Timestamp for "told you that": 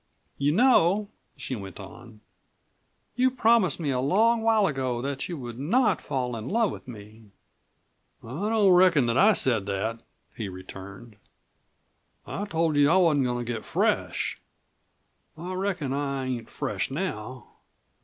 12.45-12.93